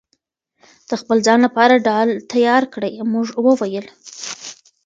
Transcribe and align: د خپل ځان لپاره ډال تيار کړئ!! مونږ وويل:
د 0.89 0.91
خپل 1.01 1.17
ځان 1.27 1.39
لپاره 1.47 1.83
ډال 1.85 2.09
تيار 2.31 2.63
کړئ!! 2.73 2.91
مونږ 3.11 3.27
وويل: 3.45 3.85